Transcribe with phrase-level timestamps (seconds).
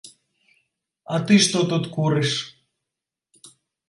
[1.15, 2.31] А ты што тут курыш?